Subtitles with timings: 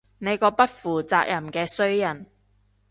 [0.17, 2.25] 你個不負責任嘅衰人